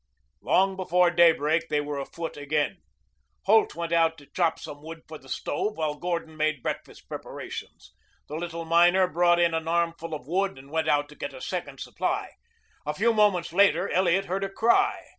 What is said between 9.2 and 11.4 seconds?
in an armful of wood and went out to get a